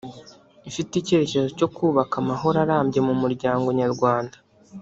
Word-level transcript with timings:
Ifite 0.69 0.91
icyerekezo 0.95 1.47
cyo 1.57 1.67
kubaka 1.75 2.13
amahoro 2.23 2.57
arambye 2.65 2.99
mu 3.07 3.13
muryango 3.21 3.67
Nyarwanda 3.79 4.35